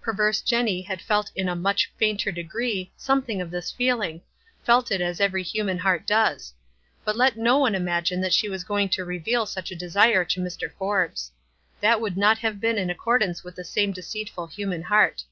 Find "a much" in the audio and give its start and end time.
1.46-1.92